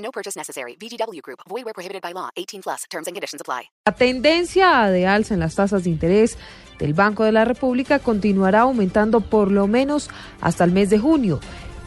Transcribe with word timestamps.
No 0.00 0.10
purchase 0.10 0.36
necessary. 0.36 0.76
VGW 0.76 1.22
Group. 1.22 1.40
Void 1.48 1.64
where 1.64 1.74
prohibited 1.74 2.02
by 2.02 2.12
law. 2.12 2.30
18 2.36 2.62
plus. 2.62 2.84
Terms 2.90 3.06
and 3.06 3.14
conditions 3.14 3.40
apply. 3.40 3.70
La 3.86 3.94
tendencia 3.94 4.90
de 4.90 5.06
alza 5.06 5.34
en 5.34 5.40
las 5.40 5.54
tasas 5.54 5.84
de 5.84 5.90
interés 5.90 6.36
del 6.78 6.94
Banco 6.94 7.24
de 7.24 7.32
la 7.32 7.44
República 7.44 7.98
continuará 7.98 8.60
aumentando 8.60 9.20
por 9.20 9.50
lo 9.50 9.66
menos 9.66 10.10
hasta 10.40 10.64
el 10.64 10.72
mes 10.72 10.90
de 10.90 10.98
junio. 10.98 11.40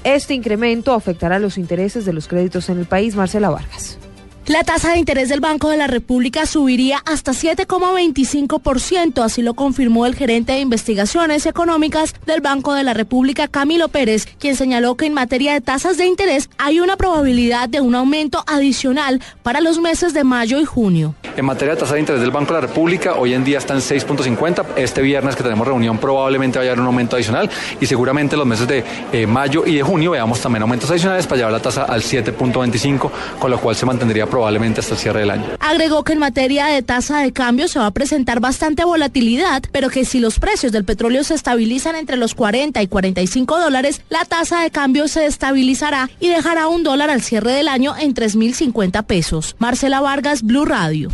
Este 0.03 0.33
incremento 0.33 0.93
afectará 0.93 1.39
los 1.39 1.57
intereses 1.57 2.05
de 2.05 2.13
los 2.13 2.27
créditos 2.27 2.69
en 2.69 2.79
el 2.79 2.85
país. 2.85 3.15
Marcela 3.15 3.49
Vargas. 3.49 3.97
La 4.47 4.65
tasa 4.65 4.91
de 4.91 4.97
interés 4.97 5.29
del 5.29 5.39
Banco 5.39 5.69
de 5.69 5.77
la 5.77 5.87
República 5.87 6.45
subiría 6.45 6.97
hasta 7.05 7.31
7,25%, 7.31 9.23
así 9.23 9.41
lo 9.41 9.53
confirmó 9.53 10.05
el 10.05 10.15
gerente 10.15 10.51
de 10.51 10.59
investigaciones 10.59 11.45
económicas 11.45 12.13
del 12.25 12.41
Banco 12.41 12.73
de 12.73 12.83
la 12.83 12.93
República, 12.93 13.47
Camilo 13.47 13.87
Pérez, 13.87 14.27
quien 14.39 14.57
señaló 14.57 14.95
que 14.95 15.05
en 15.05 15.13
materia 15.13 15.53
de 15.53 15.61
tasas 15.61 15.95
de 15.95 16.07
interés 16.07 16.49
hay 16.57 16.81
una 16.81 16.97
probabilidad 16.97 17.69
de 17.69 17.79
un 17.79 17.95
aumento 17.95 18.43
adicional 18.45 19.21
para 19.43 19.61
los 19.61 19.79
meses 19.79 20.13
de 20.13 20.25
mayo 20.25 20.59
y 20.59 20.65
junio. 20.65 21.15
En 21.37 21.45
materia 21.45 21.75
de 21.75 21.79
tasa 21.79 21.93
de 21.93 22.01
interés 22.01 22.21
del 22.21 22.31
Banco 22.31 22.53
de 22.53 22.61
la 22.61 22.67
República, 22.67 23.15
hoy 23.15 23.33
en 23.33 23.45
día 23.45 23.59
está 23.59 23.73
en 23.73 23.79
6.50. 23.79 24.65
Este 24.75 25.01
viernes 25.01 25.37
que 25.37 25.43
tenemos 25.43 25.65
reunión 25.65 25.97
probablemente 25.97 26.59
vaya 26.59 26.71
a 26.71 26.73
haber 26.73 26.81
un 26.81 26.87
aumento 26.87 27.15
adicional 27.15 27.49
y 27.79 27.85
seguramente 27.85 28.35
los 28.35 28.45
meses 28.45 28.67
de 28.67 28.83
eh, 29.13 29.25
mayo 29.25 29.65
y 29.65 29.75
de 29.75 29.83
junio 29.83 30.11
veamos 30.11 30.41
también 30.41 30.63
aumentos 30.63 30.91
adicionales 30.91 31.25
para 31.27 31.37
llevar 31.37 31.53
la 31.53 31.61
tasa 31.61 31.85
al 31.85 32.01
7.25, 32.01 33.09
con 33.39 33.49
lo 33.49 33.57
cual 33.57 33.75
se 33.75 33.85
mantendría 33.85 34.27
probablemente 34.33 34.79
hasta 34.79 34.95
el 34.95 34.99
cierre 34.99 35.19
del 35.19 35.29
año. 35.29 35.45
Agregó 35.59 36.03
que 36.03 36.13
en 36.13 36.17
materia 36.17 36.65
de 36.65 36.81
tasa 36.81 37.19
de 37.19 37.31
cambio 37.31 37.67
se 37.67 37.77
va 37.77 37.85
a 37.85 37.91
presentar 37.91 38.39
bastante 38.39 38.83
volatilidad, 38.83 39.61
pero 39.71 39.89
que 39.89 40.05
si 40.05 40.19
los 40.19 40.39
precios 40.39 40.71
del 40.71 40.85
petróleo 40.85 41.23
se 41.23 41.35
estabilizan 41.35 41.95
entre 41.95 42.17
los 42.17 42.33
40 42.33 42.81
y 42.81 42.87
45 42.87 43.59
dólares, 43.59 44.01
la 44.09 44.25
tasa 44.25 44.63
de 44.63 44.71
cambio 44.71 45.07
se 45.07 45.27
estabilizará 45.27 46.09
y 46.19 46.29
dejará 46.29 46.67
un 46.67 46.81
dólar 46.81 47.11
al 47.11 47.21
cierre 47.21 47.51
del 47.51 47.67
año 47.67 47.95
en 47.95 48.15
3.050 48.15 49.03
pesos. 49.03 49.55
Marcela 49.59 50.01
Vargas, 50.01 50.41
Blue 50.41 50.65
Radio. 50.65 51.09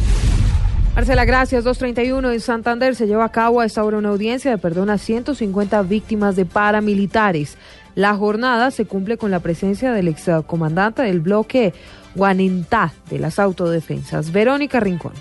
Marcela, 0.95 1.25
gracias. 1.25 1.65
231 1.65 2.31
en 2.31 2.39
Santander 2.39 2.95
se 2.95 3.05
lleva 3.05 3.25
a 3.25 3.31
cabo 3.31 3.59
a 3.59 3.65
esta 3.65 3.83
hora 3.83 3.97
una 3.97 4.09
audiencia 4.09 4.51
de 4.51 4.57
perdón 4.57 4.89
a 4.89 4.97
150 4.97 5.81
víctimas 5.83 6.37
de 6.37 6.45
paramilitares. 6.45 7.57
La 7.99 8.15
jornada 8.15 8.71
se 8.71 8.85
cumple 8.85 9.17
con 9.17 9.29
la 9.29 9.41
presencia 9.41 9.91
del 9.91 10.07
excomandante 10.07 11.01
del 11.01 11.19
bloque 11.19 11.73
Guanentá 12.15 12.93
de 13.09 13.19
las 13.19 13.39
autodefensas, 13.39 14.31
Verónica 14.31 14.79
Rincón. 14.79 15.11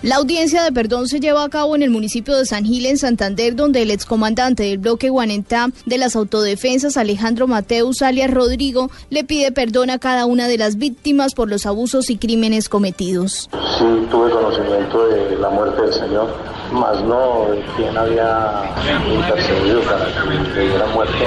La 0.00 0.16
audiencia 0.16 0.62
de 0.62 0.72
perdón 0.72 1.06
se 1.06 1.20
lleva 1.20 1.44
a 1.44 1.50
cabo 1.50 1.76
en 1.76 1.82
el 1.82 1.90
municipio 1.90 2.34
de 2.34 2.46
San 2.46 2.64
Gil, 2.64 2.86
en 2.86 2.96
Santander, 2.96 3.56
donde 3.56 3.82
el 3.82 3.90
excomandante 3.90 4.62
del 4.62 4.78
bloque 4.78 5.10
Guanentá 5.10 5.68
de 5.84 5.98
las 5.98 6.16
autodefensas, 6.16 6.96
Alejandro 6.96 7.46
Mateus 7.46 8.00
alias 8.00 8.30
Rodrigo, 8.30 8.90
le 9.10 9.24
pide 9.24 9.52
perdón 9.52 9.90
a 9.90 9.98
cada 9.98 10.24
una 10.24 10.48
de 10.48 10.56
las 10.56 10.76
víctimas 10.78 11.34
por 11.34 11.50
los 11.50 11.66
abusos 11.66 12.08
y 12.08 12.16
crímenes 12.16 12.70
cometidos. 12.70 13.50
Sí, 13.78 13.84
tuve 14.10 14.30
conocimiento 14.30 15.08
de 15.08 15.36
la 15.36 15.50
muerte 15.50 15.82
del 15.82 15.92
Señor, 15.92 16.34
más 16.72 17.02
no 17.02 17.46
de 17.50 17.62
quién 17.76 17.96
había 17.96 18.74
intercedido 19.08 19.80
para 19.82 20.06
que 20.06 20.54
le 20.54 20.68
diera 20.68 20.86
muerte, 20.86 21.26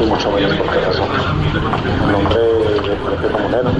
y 0.00 0.06
mucho 0.06 0.30
menos 0.30 0.56
por 0.56 0.70
qué 0.70 0.80
razón. 0.80 1.08
En 2.02 2.12
nombre 2.12 2.40
del 2.40 2.96
bloque 2.98 3.28
comunero, 3.28 3.70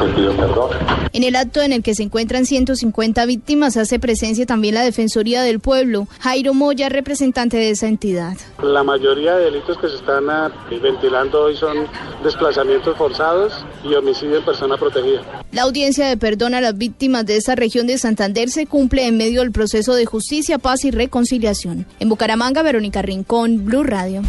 te 0.00 0.08
pido 0.14 0.32
perdón. 0.36 0.70
En 1.12 1.24
el 1.24 1.34
acto 1.34 1.62
en 1.62 1.72
el 1.72 1.82
que 1.82 1.94
se 1.94 2.02
encuentran 2.02 2.44
150 2.44 3.24
víctimas 3.24 3.78
hace 3.78 3.98
presencia 3.98 4.44
también 4.44 4.74
la 4.74 4.82
Defensoría 4.82 5.42
del 5.42 5.60
Pueblo. 5.60 6.08
Jairo 6.20 6.52
Moya, 6.52 6.90
representante 6.90 7.56
de 7.56 7.70
esa 7.70 7.88
entidad. 7.88 8.36
La 8.62 8.82
mayoría 8.82 9.36
de 9.36 9.46
delitos 9.46 9.78
que 9.78 9.88
se 9.88 9.96
están 9.96 10.28
ah, 10.28 10.52
ventilando 10.82 11.44
hoy 11.44 11.56
son 11.56 11.86
desplazamientos 12.22 12.96
forzados 12.98 13.64
y 13.82 13.94
homicidio 13.94 14.36
en 14.36 14.44
persona 14.44 14.76
protegida. 14.76 15.22
La 15.56 15.62
audiencia 15.62 16.06
de 16.06 16.18
perdón 16.18 16.52
a 16.52 16.60
las 16.60 16.76
víctimas 16.76 17.24
de 17.24 17.38
esta 17.38 17.54
región 17.54 17.86
de 17.86 17.96
Santander 17.96 18.50
se 18.50 18.66
cumple 18.66 19.06
en 19.06 19.16
medio 19.16 19.40
del 19.40 19.52
proceso 19.52 19.94
de 19.94 20.04
justicia, 20.04 20.58
paz 20.58 20.84
y 20.84 20.90
reconciliación. 20.90 21.86
En 21.98 22.10
Bucaramanga, 22.10 22.62
Verónica 22.62 23.00
Rincón, 23.00 23.64
Blue 23.64 23.82
Radio. 23.82 24.20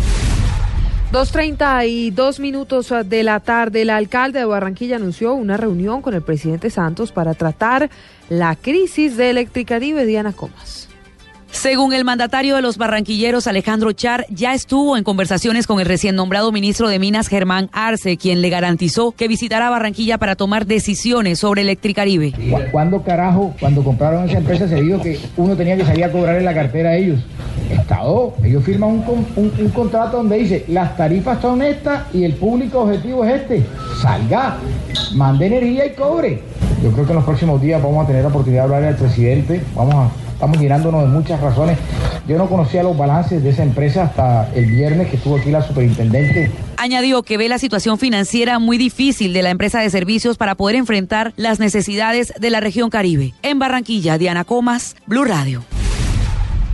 2.32 1.12 2.40
minutos 2.40 2.94
de 3.04 3.24
la 3.24 3.42
tarde, 3.42 3.82
el 3.82 3.90
alcalde 3.90 4.40
de 4.40 4.46
Barranquilla 4.46 4.96
anunció 4.96 5.34
una 5.34 5.58
reunión 5.58 6.02
con 6.02 6.14
el 6.14 6.22
presidente 6.22 6.70
Santos 6.70 7.12
para 7.12 7.34
tratar 7.34 7.90
la 8.30 8.56
crisis 8.56 9.18
de 9.18 9.30
Electricaribe. 9.30 10.06
Diana 10.06 10.32
Comas. 10.32 10.88
Según 11.58 11.92
el 11.94 12.06
mandatario 12.06 12.56
de 12.56 12.62
los 12.62 12.78
barranquilleros, 12.78 13.48
Alejandro 13.48 13.92
Char, 13.92 14.28
ya 14.30 14.54
estuvo 14.54 14.96
en 14.96 15.04
conversaciones 15.04 15.66
con 15.66 15.80
el 15.80 15.88
recién 15.88 16.16
nombrado 16.16 16.52
ministro 16.52 16.88
de 16.88 17.00
Minas, 17.00 17.28
Germán 17.30 17.72
Arce, 17.74 18.16
quien 18.16 18.44
le 18.44 18.52
garantizó 18.52 19.12
que 19.12 19.28
visitará 19.28 19.72
Barranquilla 19.72 20.20
para 20.20 20.36
tomar 20.36 20.68
decisiones 20.68 21.40
sobre 21.40 21.64
Electricaribe. 21.64 22.32
¿Cuándo 22.72 23.02
carajo, 23.02 23.56
cuando 23.60 23.84
compraron 23.84 24.30
esa 24.30 24.38
empresa, 24.38 24.68
se 24.68 24.80
dijo 24.80 25.02
que 25.02 25.20
uno 25.36 25.56
tenía 25.56 25.76
que 25.76 25.84
salir 25.84 26.06
a 26.06 26.12
cobrar 26.12 26.38
en 26.38 26.46
la 26.46 26.54
cartera 26.54 26.92
a 26.92 26.96
ellos? 26.96 27.20
Estado, 27.72 28.36
ellos 28.44 28.64
firman 28.64 29.04
un, 29.36 29.70
contrato 29.72 30.18
donde 30.18 30.38
dice, 30.38 30.64
las 30.68 30.96
tarifas 30.96 31.42
son 31.42 31.64
estas 31.64 32.04
y 32.14 32.24
el 32.24 32.34
público 32.34 32.82
objetivo 32.82 33.26
es 33.26 33.42
este. 33.42 33.66
Salga, 34.00 34.58
mande 35.16 35.48
energía 35.48 35.88
y 35.88 35.96
cobre. 35.96 36.40
Yo 36.84 36.92
creo 36.92 37.04
que 37.04 37.12
en 37.14 37.16
los 37.16 37.26
próximos 37.26 37.60
días 37.60 37.82
vamos 37.82 38.04
a 38.04 38.08
tener 38.08 38.22
la 38.22 38.30
oportunidad 38.30 38.68
de 38.68 38.76
hablar 38.76 38.90
al 38.90 38.96
presidente, 38.96 39.64
vamos 39.76 39.96
a 39.96 40.27
estamos 40.38 40.60
llenándonos 40.60 41.02
de 41.02 41.08
muchas 41.08 41.42
razones. 41.42 41.80
Yo 42.28 42.38
no 42.38 42.48
conocía 42.48 42.84
los 42.84 42.96
balances 42.96 43.42
de 43.42 43.50
esa 43.50 43.64
empresa 43.64 44.04
hasta 44.04 44.54
el 44.54 44.68
viernes 44.68 45.08
que 45.08 45.16
estuvo 45.16 45.38
aquí 45.38 45.50
la 45.50 45.64
superintendente. 45.64 46.52
Añadió 46.78 47.24
que 47.24 47.38
ve 47.38 47.50
la 47.50 47.58
situación 47.58 47.98
financiera 47.98 48.60
muy 48.60 48.78
difícil 48.78 49.34
de 49.34 49.42
la 49.42 49.50
empresa 49.50 49.80
de 49.80 49.90
servicios 49.90 50.38
para 50.38 50.54
poder 50.54 50.76
enfrentar 50.76 51.34
las 51.38 51.60
necesidades 51.60 52.34
de 52.40 52.52
la 52.52 52.60
región 52.60 52.92
Caribe. 52.92 53.34
En 53.42 53.58
Barranquilla, 53.58 54.20
Diana 54.20 54.44
Comas, 54.44 54.96
Blue 55.08 55.26
Radio. 55.26 55.64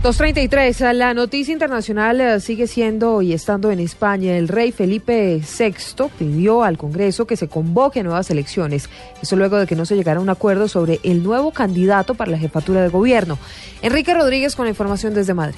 233. 0.04 0.94
La 0.94 1.14
noticia 1.14 1.54
internacional 1.54 2.20
eh, 2.20 2.38
sigue 2.38 2.66
siendo 2.66 3.22
y 3.22 3.32
estando 3.32 3.70
en 3.70 3.80
España. 3.80 4.36
El 4.36 4.48
rey 4.48 4.70
Felipe 4.70 5.40
VI 5.40 6.10
pidió 6.18 6.62
al 6.62 6.76
Congreso 6.76 7.26
que 7.26 7.38
se 7.38 7.48
convoque 7.48 8.02
nuevas 8.02 8.28
elecciones. 8.28 8.90
Eso 9.22 9.34
luego 9.34 9.56
de 9.56 9.66
que 9.66 9.76
no 9.76 9.86
se 9.86 9.96
llegara 9.96 10.18
a 10.18 10.22
un 10.22 10.28
acuerdo 10.28 10.68
sobre 10.68 11.00
el 11.04 11.22
nuevo 11.22 11.52
candidato 11.52 12.14
para 12.16 12.30
la 12.30 12.36
jefatura 12.36 12.82
de 12.82 12.88
gobierno. 12.88 13.38
Enrique 13.80 14.12
Rodríguez 14.12 14.54
con 14.56 14.66
la 14.66 14.70
información 14.70 15.14
desde 15.14 15.32
Madrid. 15.32 15.56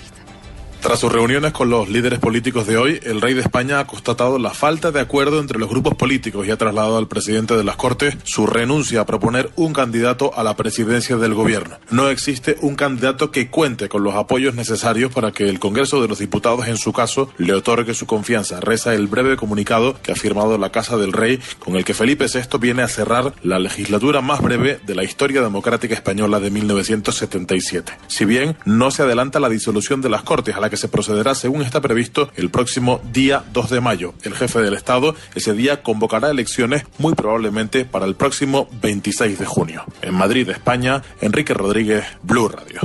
Tras 0.86 1.00
sus 1.00 1.10
reuniones 1.10 1.52
con 1.52 1.68
los 1.68 1.88
líderes 1.88 2.20
políticos 2.20 2.64
de 2.68 2.76
hoy, 2.76 3.00
el 3.02 3.20
rey 3.20 3.34
de 3.34 3.40
España 3.40 3.80
ha 3.80 3.88
constatado 3.88 4.38
la 4.38 4.54
falta 4.54 4.92
de 4.92 5.00
acuerdo 5.00 5.40
entre 5.40 5.58
los 5.58 5.68
grupos 5.68 5.96
políticos 5.96 6.46
y 6.46 6.52
ha 6.52 6.56
trasladado 6.56 6.96
al 6.96 7.08
presidente 7.08 7.56
de 7.56 7.64
las 7.64 7.74
Cortes 7.74 8.16
su 8.22 8.46
renuncia 8.46 9.00
a 9.00 9.04
proponer 9.04 9.50
un 9.56 9.72
candidato 9.72 10.30
a 10.36 10.44
la 10.44 10.54
presidencia 10.54 11.16
del 11.16 11.34
gobierno. 11.34 11.78
No 11.90 12.08
existe 12.08 12.56
un 12.60 12.76
candidato 12.76 13.32
que 13.32 13.50
cuente 13.50 13.88
con 13.88 14.04
los 14.04 14.14
apoyos 14.14 14.54
necesarios 14.54 15.12
para 15.12 15.32
que 15.32 15.48
el 15.48 15.58
Congreso 15.58 16.00
de 16.00 16.06
los 16.06 16.20
Diputados, 16.20 16.68
en 16.68 16.76
su 16.76 16.92
caso, 16.92 17.30
le 17.36 17.52
otorgue 17.52 17.92
su 17.92 18.06
confianza. 18.06 18.60
Reza 18.60 18.94
el 18.94 19.08
breve 19.08 19.36
comunicado 19.36 20.00
que 20.04 20.12
ha 20.12 20.14
firmado 20.14 20.56
la 20.56 20.70
Casa 20.70 20.96
del 20.96 21.12
Rey, 21.12 21.40
con 21.58 21.74
el 21.74 21.84
que 21.84 21.94
Felipe 21.94 22.26
VI 22.32 22.58
viene 22.60 22.82
a 22.82 22.88
cerrar 22.88 23.34
la 23.42 23.58
legislatura 23.58 24.20
más 24.20 24.40
breve 24.40 24.78
de 24.86 24.94
la 24.94 25.02
historia 25.02 25.42
democrática 25.42 25.94
española 25.94 26.38
de 26.38 26.52
1977. 26.52 27.92
Si 28.06 28.24
bien 28.24 28.56
no 28.64 28.92
se 28.92 29.02
adelanta 29.02 29.40
la 29.40 29.48
disolución 29.48 30.00
de 30.00 30.10
las 30.10 30.22
Cortes, 30.22 30.54
a 30.54 30.60
la 30.60 30.70
que 30.70 30.75
se 30.76 30.88
procederá 30.88 31.34
según 31.34 31.62
está 31.62 31.80
previsto 31.80 32.30
el 32.36 32.50
próximo 32.50 33.00
día 33.12 33.44
2 33.52 33.70
de 33.70 33.80
mayo. 33.80 34.14
El 34.22 34.34
jefe 34.34 34.60
del 34.60 34.74
Estado 34.74 35.14
ese 35.34 35.52
día 35.52 35.82
convocará 35.82 36.30
elecciones 36.30 36.84
muy 36.98 37.14
probablemente 37.14 37.84
para 37.84 38.06
el 38.06 38.14
próximo 38.14 38.68
26 38.82 39.38
de 39.38 39.46
junio. 39.46 39.84
En 40.02 40.14
Madrid, 40.14 40.48
España, 40.48 41.02
Enrique 41.20 41.54
Rodríguez, 41.54 42.04
Blue 42.22 42.48
Radio. 42.48 42.80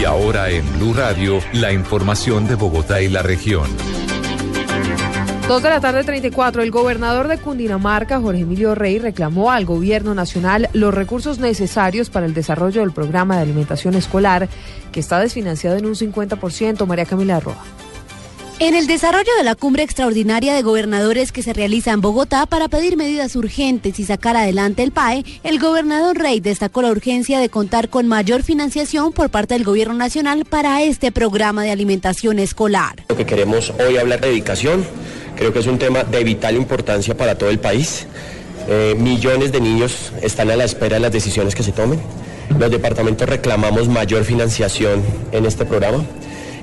Y 0.00 0.04
ahora 0.04 0.50
en 0.50 0.64
Blue 0.78 0.94
Radio, 0.94 1.40
la 1.52 1.72
información 1.72 2.46
de 2.46 2.54
Bogotá 2.54 3.00
y 3.00 3.08
la 3.08 3.22
región. 3.22 3.68
Dos 5.48 5.62
de 5.62 5.70
la 5.70 5.80
tarde 5.80 6.02
34, 6.02 6.60
el 6.60 6.72
gobernador 6.72 7.28
de 7.28 7.38
Cundinamarca, 7.38 8.20
Jorge 8.20 8.40
Emilio 8.40 8.74
Rey, 8.74 8.98
reclamó 8.98 9.52
al 9.52 9.64
gobierno 9.64 10.12
nacional 10.12 10.68
los 10.72 10.92
recursos 10.92 11.38
necesarios 11.38 12.10
para 12.10 12.26
el 12.26 12.34
desarrollo 12.34 12.80
del 12.80 12.90
programa 12.90 13.36
de 13.36 13.42
alimentación 13.42 13.94
escolar, 13.94 14.48
que 14.90 14.98
está 14.98 15.20
desfinanciado 15.20 15.76
en 15.76 15.86
un 15.86 15.94
50%. 15.94 16.84
María 16.84 17.04
Camila 17.04 17.38
Roa. 17.38 17.62
En 18.58 18.74
el 18.74 18.86
desarrollo 18.86 19.30
de 19.36 19.44
la 19.44 19.54
cumbre 19.54 19.82
extraordinaria 19.82 20.54
de 20.54 20.62
gobernadores 20.62 21.30
que 21.30 21.42
se 21.42 21.52
realiza 21.52 21.92
en 21.92 22.00
Bogotá 22.00 22.46
para 22.46 22.68
pedir 22.68 22.96
medidas 22.96 23.36
urgentes 23.36 24.00
y 24.00 24.04
sacar 24.04 24.34
adelante 24.34 24.82
el 24.82 24.92
PAE, 24.92 25.26
el 25.44 25.58
gobernador 25.58 26.16
Rey 26.16 26.40
destacó 26.40 26.80
la 26.80 26.90
urgencia 26.90 27.38
de 27.38 27.50
contar 27.50 27.90
con 27.90 28.08
mayor 28.08 28.42
financiación 28.42 29.12
por 29.12 29.28
parte 29.28 29.52
del 29.52 29.64
gobierno 29.64 29.92
nacional 29.92 30.46
para 30.46 30.82
este 30.82 31.12
programa 31.12 31.64
de 31.64 31.70
alimentación 31.70 32.38
escolar. 32.38 33.04
Lo 33.10 33.16
que 33.16 33.26
queremos 33.26 33.74
hoy 33.78 33.98
hablar 33.98 34.22
de 34.22 34.28
dedicación, 34.28 34.86
creo 35.36 35.52
que 35.52 35.60
es 35.60 35.66
un 35.66 35.78
tema 35.78 36.02
de 36.02 36.24
vital 36.24 36.56
importancia 36.56 37.16
para 37.16 37.36
todo 37.36 37.50
el 37.50 37.58
país. 37.58 38.06
Eh, 38.68 38.96
millones 38.98 39.52
de 39.52 39.60
niños 39.60 40.12
están 40.22 40.50
a 40.50 40.56
la 40.56 40.64
espera 40.64 40.96
de 40.96 41.00
las 41.00 41.12
decisiones 41.12 41.54
que 41.54 41.62
se 41.62 41.72
tomen. 41.72 42.00
Los 42.58 42.70
departamentos 42.70 43.28
reclamamos 43.28 43.88
mayor 43.88 44.24
financiación 44.24 45.02
en 45.32 45.46
este 45.46 45.64
programa 45.64 46.04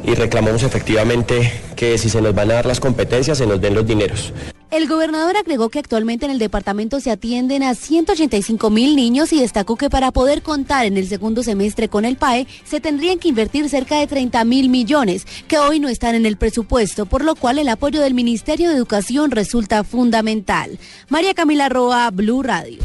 y 0.06 0.16
reclamamos 0.16 0.64
efectivamente 0.64 1.52
que 1.76 1.98
si 1.98 2.10
se 2.10 2.22
nos 2.22 2.36
van 2.36 2.52
a 2.52 2.56
dar 2.56 2.66
las 2.66 2.80
competencias, 2.80 3.38
se 3.38 3.48
nos 3.48 3.62
den 3.62 3.76
los 3.76 3.88
dineros. 3.88 4.34
El 4.74 4.88
gobernador 4.88 5.38
agregó 5.38 5.70
que 5.70 5.78
actualmente 5.78 6.26
en 6.26 6.32
el 6.32 6.40
departamento 6.40 7.00
se 7.00 7.12
atienden 7.12 7.62
a 7.62 7.76
185 7.76 8.72
mil 8.72 8.96
niños 8.96 9.32
y 9.32 9.40
destacó 9.40 9.76
que 9.76 9.92
para 9.92 10.12
poder 10.12 10.42
contar 10.42 10.88
en 10.88 10.98
el 10.98 11.08
segundo 11.08 11.44
semestre 11.44 11.90
con 11.90 12.06
el 12.06 12.16
PAE 12.16 12.48
se 12.66 12.82
tendrían 12.82 13.20
que 13.20 13.28
invertir 13.28 13.70
cerca 13.70 14.00
de 14.00 14.08
30 14.08 14.44
mil 14.46 14.70
millones, 14.70 15.28
que 15.48 15.60
hoy 15.60 15.80
no 15.80 15.90
están 15.90 16.16
en 16.16 16.26
el 16.26 16.38
presupuesto, 16.38 17.06
por 17.06 17.24
lo 17.24 17.36
cual 17.36 17.60
el 17.60 17.70
apoyo 17.70 18.02
del 18.02 18.16
Ministerio 18.16 18.70
de 18.70 18.76
Educación 18.76 19.30
resulta 19.30 19.84
fundamental. 19.84 20.80
María 21.08 21.36
Camila 21.36 21.70
Roa, 21.70 22.10
Blue 22.10 22.42
Radio. 22.42 22.80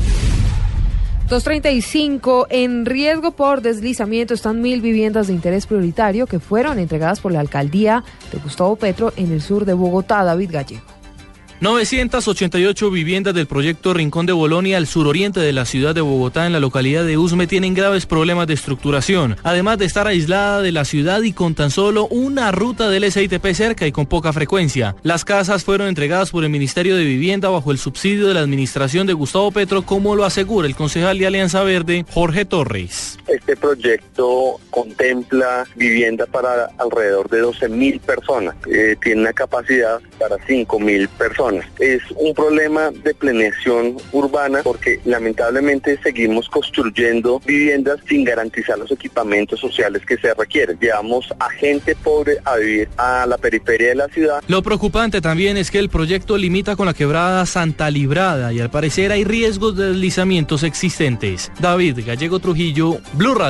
235 1.31 2.49
en 2.51 2.85
riesgo 2.85 3.31
por 3.31 3.63
deslizamiento 3.63 4.35
están 4.35 4.61
mil 4.61 4.83
viviendas 4.83 5.29
de 5.29 5.33
interés 5.33 5.67
prioritario 5.67 6.27
que 6.27 6.39
fueron 6.39 6.79
entregadas 6.79 7.21
por 7.21 7.33
la 7.33 7.41
alcaldía 7.41 8.05
de 8.31 8.41
Gustavo 8.41 8.77
Petro 8.77 9.15
en 9.17 9.33
el 9.33 9.41
sur 9.41 9.65
de 9.65 9.73
Bogotá. 9.73 10.23
David 10.23 10.51
Gallego. 10.53 10.98
988 11.61 12.89
viviendas 12.93 13.35
del 13.35 13.49
proyecto 13.49 13.93
Rincón 13.93 14.27
de 14.27 14.33
Bolonia 14.33 14.77
al 14.77 14.87
suroriente 14.87 15.41
de 15.41 15.53
la 15.53 15.65
ciudad 15.65 15.93
de 15.93 16.01
Bogotá 16.01 16.47
en 16.47 16.53
la 16.53 16.61
localidad 16.61 17.05
de 17.05 17.19
Usme 17.19 17.49
tienen 17.49 17.75
graves 17.75 18.07
problemas 18.07 18.47
de 18.47 18.55
estructuración, 18.55 19.37
además 19.43 19.77
de 19.79 19.87
estar 19.87 20.07
aislada 20.07 20.63
de 20.63 20.71
la 20.71 20.85
ciudad 20.85 21.21
y 21.23 21.33
con 21.33 21.57
tan 21.57 21.73
solo 21.73 22.07
una 22.07 22.53
ruta 22.53 22.89
del 22.89 23.11
SITP 23.11 23.45
cerca 23.55 23.89
y 23.89 23.93
con 23.93 24.07
poca 24.07 24.33
frecuencia. 24.33 24.95
Las 25.03 25.25
casas 25.25 25.65
fueron 25.65 25.89
entregadas 25.89 26.31
por 26.31 26.45
el 26.45 26.51
Ministerio 26.51 26.95
de 26.95 27.05
Vivienda 27.05 27.49
bajo 27.49 27.73
el 27.73 27.79
subsidio 27.79 28.29
de 28.29 28.35
la 28.35 28.41
administración 28.41 29.09
de 29.09 29.15
Gustavo 29.15 29.51
Petro, 29.51 29.83
como 29.83 30.15
lo 30.15 30.25
asegura 30.25 30.69
el 30.69 30.77
concejal 30.77 31.19
de 31.19 31.27
Alianza 31.27 31.65
Verde, 31.65 32.07
Jorge 32.09 32.45
Torres. 32.45 33.19
Este 33.27 33.57
proyecto 33.57 34.61
contempla 34.71 35.67
vivienda 35.75 36.27
para 36.27 36.71
alrededor 36.79 37.29
de 37.29 37.41
12 37.41 37.69
mil 37.69 37.99
personas, 37.99 38.55
eh, 38.71 38.95
tiene 39.03 39.23
una 39.23 39.33
capacidad 39.33 40.01
para 40.19 40.37
5 40.47 40.79
mil 40.81 41.09
personas. 41.09 41.67
Es 41.79 42.03
un 42.17 42.35
problema 42.35 42.91
de 42.91 43.15
planeación 43.15 43.97
urbana 44.13 44.61
porque 44.63 45.01
lamentablemente 45.05 45.99
seguimos 46.03 46.49
construyendo 46.49 47.41
viviendas 47.45 48.01
sin 48.09 48.25
garantizar 48.25 48.79
los 48.79 48.91
equipamientos 48.91 49.61
sociales 49.61 50.03
que 50.07 50.17
se 50.19 50.35
requieren. 50.35 50.79
Llevamos 50.81 51.33
a 51.39 51.51
gente 51.51 51.95
pobre 51.97 52.39
a 52.45 52.57
vivir 52.57 52.89
a 52.97 53.27
la 53.27 53.39
periferia 53.39 53.89
de 53.89 53.95
la 53.95 54.09
ciudad. 54.09 54.43
Lo 54.49 54.63
preocupante 54.63 55.21
también 55.21 55.57
es 55.57 55.71
que 55.71 55.79
el 55.79 55.89
proyecto 55.89 56.37
limita 56.37 56.77
con 56.77 56.87
la 56.87 56.95
quebrada 56.95 57.47
Santa 57.47 57.91
Librada 57.91 58.53
y 58.53 58.61
al 58.61 58.71
parecer 58.71 59.13
hay 59.13 59.25
riesgos 59.25 59.77
de 59.77 59.89
deslizamientos 59.89 60.63
existentes. 60.63 61.51
David 61.61 62.01
Gallego 62.07 62.39
Trujillo, 62.39 62.99
Blue 63.15 63.35
Radio. 63.35 63.49